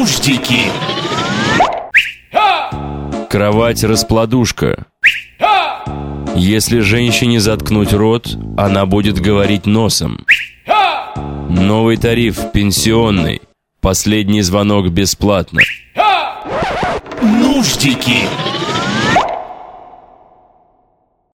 Нуждики. 0.00 0.60
Кровать-раскладушка. 3.28 4.86
Если 6.34 6.78
женщине 6.78 7.38
заткнуть 7.38 7.92
рот, 7.92 8.34
она 8.56 8.86
будет 8.86 9.20
говорить 9.20 9.66
носом. 9.66 10.24
Новый 11.50 11.98
тариф 11.98 12.50
пенсионный. 12.50 13.42
Последний 13.82 14.40
звонок 14.40 14.88
бесплатно. 14.88 15.60
Нуждики. 17.20 18.24